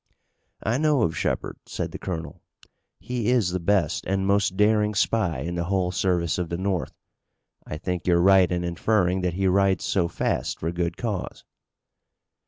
[0.63, 2.41] "I know of Shepard," said the colonel.
[2.99, 6.95] "He is the best and most daring spy in the whole service of the North.
[7.67, 11.43] I think you're right in inferring that he rides so fast for good cause."